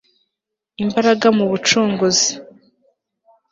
imbaraga 0.83 1.27
mu 1.37 1.45
bucunguzi 1.51 2.29